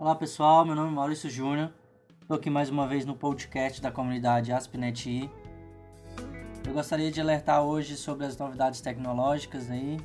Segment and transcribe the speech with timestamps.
[0.00, 1.70] Olá pessoal, meu nome é Maurício Júnior.
[2.22, 5.30] Estou aqui mais uma vez no podcast da comunidade AspNetI.
[6.66, 10.00] Eu gostaria de alertar hoje sobre as novidades tecnológicas aí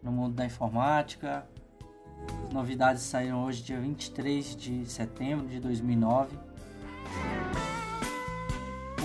[0.00, 1.44] no mundo da informática.
[2.46, 6.38] As novidades saíram hoje dia 23 de setembro de 2009.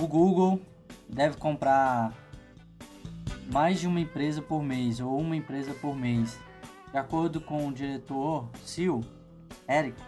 [0.00, 0.60] O Google
[1.08, 2.12] deve comprar
[3.52, 6.38] mais de uma empresa por mês ou uma empresa por mês.
[6.92, 9.00] De acordo com o diretor CEO,
[9.68, 10.00] Eric,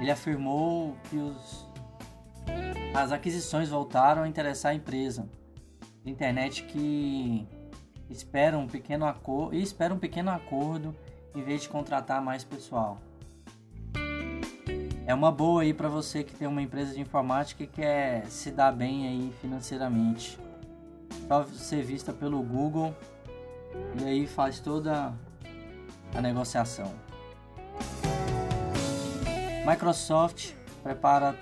[0.00, 1.66] ele afirmou que os,
[2.94, 5.28] as aquisições voltaram a interessar a empresa
[6.10, 7.46] internet que
[8.08, 10.94] espera um pequeno acordo e espera um pequeno acordo
[11.34, 12.98] em vez de contratar mais pessoal.
[15.06, 18.50] É uma boa aí para você que tem uma empresa de informática e quer se
[18.50, 20.38] dar bem aí financeiramente.
[21.28, 22.94] Só ser vista pelo Google
[24.00, 25.12] e aí faz toda
[26.14, 26.92] a negociação.
[29.66, 31.34] Microsoft prepara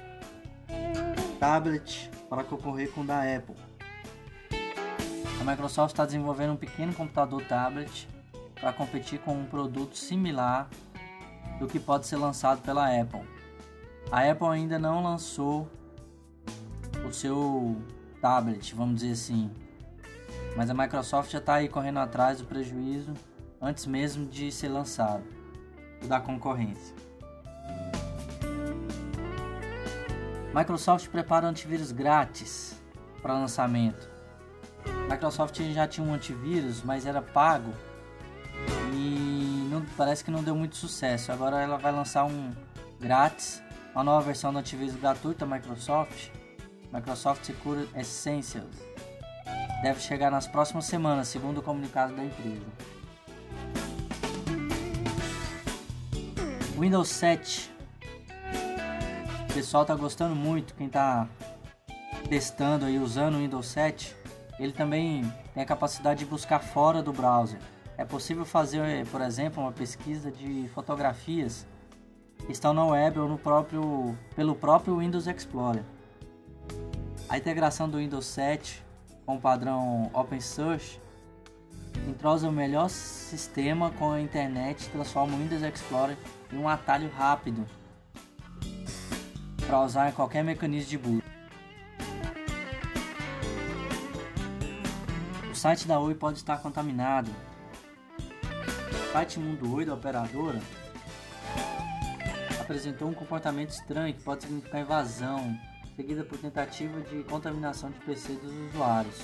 [1.38, 3.54] tablet para concorrer com o da Apple.
[5.38, 8.08] A Microsoft está desenvolvendo um pequeno computador tablet
[8.58, 10.70] para competir com um produto similar
[11.58, 13.20] do que pode ser lançado pela Apple.
[14.10, 15.68] A Apple ainda não lançou
[17.06, 17.76] o seu
[18.22, 19.50] tablet, vamos dizer assim,
[20.56, 23.12] mas a Microsoft já está aí correndo atrás do prejuízo
[23.60, 25.24] antes mesmo de ser lançado,
[26.08, 27.04] da concorrência.
[30.54, 32.80] Microsoft prepara antivírus grátis
[33.20, 34.08] para lançamento.
[35.10, 37.74] Microsoft já tinha um antivírus, mas era pago
[38.92, 41.32] e não, parece que não deu muito sucesso.
[41.32, 42.52] Agora ela vai lançar um
[43.00, 43.60] grátis,
[43.92, 46.30] uma nova versão do antivírus gratuito da Microsoft,
[46.92, 48.76] Microsoft Secure Essentials.
[49.82, 52.64] Deve chegar nas próximas semanas, segundo o comunicado da empresa.
[56.78, 57.73] Windows 7
[59.54, 61.28] o pessoal tá gostando muito, quem tá
[62.28, 64.12] testando e usando o Windows 7,
[64.58, 67.60] ele também tem a capacidade de buscar fora do browser.
[67.96, 71.64] É possível fazer, por exemplo, uma pesquisa de fotografias
[72.44, 75.84] que estão na web ou no próprio, pelo próprio Windows Explorer.
[77.28, 78.84] A integração do Windows 7
[79.24, 81.00] com o padrão OpenSearch
[82.08, 86.16] entrosa o melhor sistema com a internet e transforma o Windows Explorer
[86.52, 87.64] em um atalho rápido
[89.74, 91.24] para usar em qualquer mecanismo de boot.
[95.50, 97.28] O site da Oi pode estar contaminado.
[98.92, 100.60] O site Mundo Oi da operadora
[102.60, 105.58] apresentou um comportamento estranho que pode significar invasão,
[105.96, 109.22] seguida por tentativa de contaminação de PC dos usuários.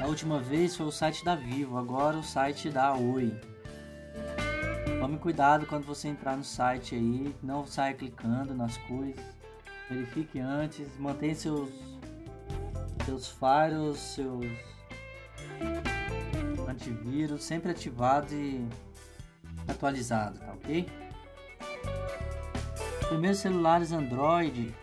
[0.00, 3.38] A última vez foi o site da Vivo, agora o site da Oi.
[5.00, 9.24] Tome cuidado quando você entrar no site aí, não saia clicando nas coisas.
[9.88, 11.70] Verifique antes, mantenha seus
[13.04, 14.44] seus firewalls, seus
[16.68, 18.66] antivírus sempre ativados e
[19.66, 20.86] atualizados, tá ok?
[23.00, 24.74] Os primeiros celulares Android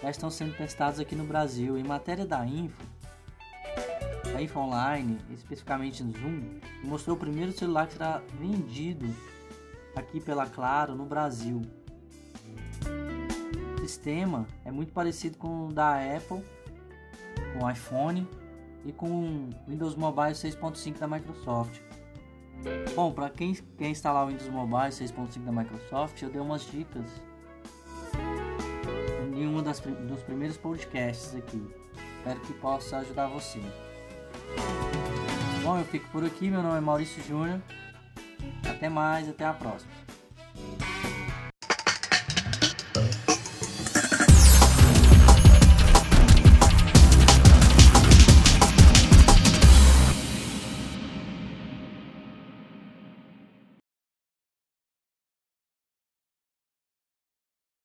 [0.00, 1.76] já estão sendo testados aqui no Brasil.
[1.76, 2.82] Em matéria da Info,
[4.34, 9.14] a Info Online, especificamente no Zoom, mostrou o primeiro celular que será vendido
[9.94, 11.62] aqui pela Claro no Brasil.
[13.76, 16.44] O sistema é muito parecido com o da Apple,
[17.52, 18.28] com o iPhone
[18.84, 21.80] e com o Windows Mobile 6.5 da Microsoft.
[22.94, 27.10] Bom, para quem quer instalar o Windows Mobile 6.5 da Microsoft, eu dei umas dicas
[29.34, 31.66] em um dos primeiros podcasts aqui.
[32.18, 33.58] Espero que possa ajudar você.
[35.62, 36.50] Bom, eu fico por aqui.
[36.50, 37.60] Meu nome é Maurício Júnior.
[38.68, 39.90] Até mais, até a próxima.